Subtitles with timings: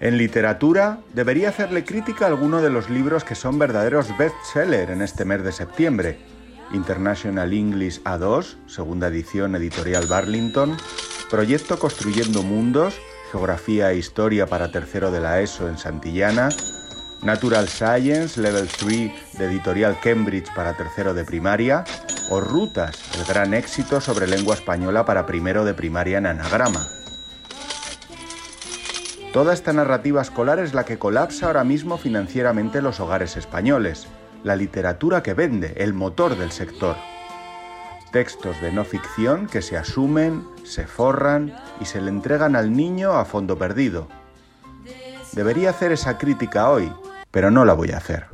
[0.00, 5.02] En literatura, debería hacerle crítica a alguno de los libros que son verdaderos bestseller en
[5.02, 6.18] este mes de septiembre.
[6.72, 10.74] International English A2, segunda edición editorial Barlington,
[11.30, 12.98] Proyecto Construyendo Mundos,
[13.30, 16.48] Geografía e Historia para tercero de la ESO en Santillana,
[17.22, 21.84] Natural Science Level 3 de editorial Cambridge para tercero de primaria,
[22.30, 26.99] o Rutas, el gran éxito sobre lengua española para primero de primaria en anagrama.
[29.32, 34.08] Toda esta narrativa escolar es la que colapsa ahora mismo financieramente los hogares españoles,
[34.42, 36.96] la literatura que vende, el motor del sector.
[38.10, 43.12] Textos de no ficción que se asumen, se forran y se le entregan al niño
[43.12, 44.08] a fondo perdido.
[45.30, 46.92] Debería hacer esa crítica hoy,
[47.30, 48.26] pero no la voy a hacer.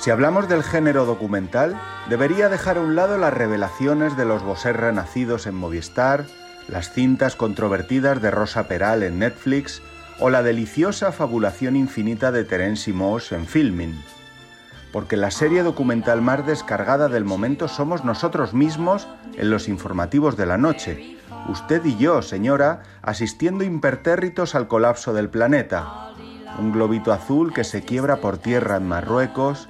[0.00, 1.76] Si hablamos del género documental,
[2.08, 6.24] debería dejar a un lado las revelaciones de los Boserra nacidos en Movistar,
[6.68, 9.82] las cintas controvertidas de Rosa Peral en Netflix
[10.20, 14.00] o la deliciosa fabulación infinita de Terence Moss en Filming.
[14.92, 20.46] Porque la serie documental más descargada del momento somos nosotros mismos en los informativos de
[20.46, 21.18] la noche.
[21.48, 26.12] Usted y yo, señora, asistiendo impertérritos al colapso del planeta.
[26.60, 29.68] Un globito azul que se quiebra por tierra en Marruecos,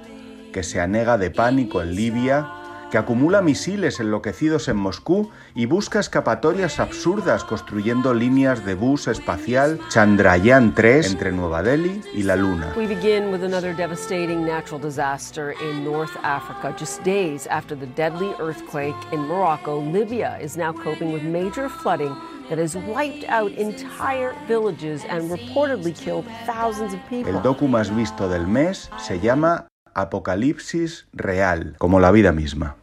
[0.51, 2.47] que se anega de pánico en Libia,
[2.89, 9.79] que acumula misiles enloquecidos en Moscú y busca escapatorias absurdas construyendo líneas de bus espacial
[9.89, 12.73] Chandrayaan 3 entre Nueva Delhi y la Luna.
[12.75, 16.75] We begin with another devastating natural disaster in North Africa.
[16.77, 22.15] Just days after the deadly earthquake in Morocco, Libya is now coping with major flooding
[22.49, 27.31] that has wiped out entire villages and reportedly killed thousands of people.
[27.31, 29.68] El docu más visto del mes se llama
[30.01, 32.75] Apocalipsis real, como la vida misma.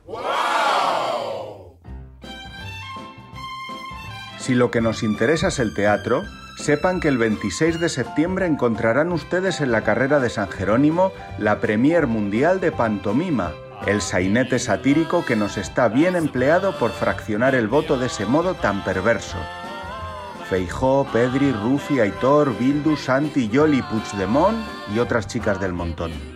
[4.39, 6.23] Si lo que nos interesa es el teatro,
[6.57, 11.61] sepan que el 26 de septiembre encontrarán ustedes en la carrera de San Jerónimo la
[11.61, 13.53] Premier Mundial de Pantomima,
[13.87, 18.55] el sainete satírico que nos está bien empleado por fraccionar el voto de ese modo
[18.55, 19.37] tan perverso.
[20.49, 24.57] Feijó, Pedri, Rufi, Aitor, Bildu, Santi, Yoli, Puigdemont
[24.95, 26.36] y otras chicas del montón.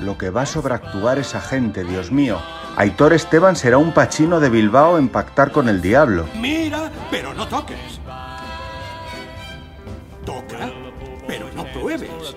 [0.00, 2.40] Lo que va a sobreactuar esa gente, Dios mío.
[2.76, 6.26] Aitor Esteban será un pachino de Bilbao en pactar con el diablo.
[6.34, 8.00] Mira, pero no toques.
[10.26, 10.70] Toca,
[11.26, 12.36] pero no pruebes.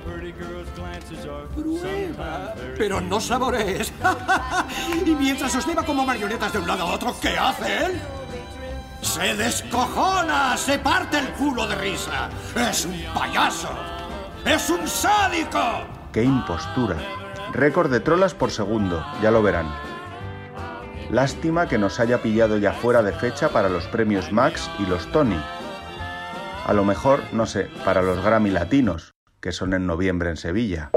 [1.55, 3.91] Prueba, pero no saborees.
[5.05, 8.01] y mientras os lleva como marionetas de un lado a otro, ¿qué hacen?
[9.01, 12.29] Se descojona, se parte el culo de risa.
[12.55, 13.69] Es un payaso.
[14.45, 15.59] Es un sádico.
[16.13, 16.95] ¡Qué impostura!
[17.53, 19.67] Récord de trolas por segundo, ya lo verán.
[21.09, 25.11] Lástima que nos haya pillado ya fuera de fecha para los premios Max y los
[25.11, 25.41] Tony.
[26.65, 30.91] A lo mejor, no sé, para los Grammy Latinos, que son en noviembre en Sevilla.